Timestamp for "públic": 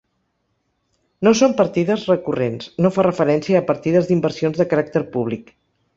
5.19-5.55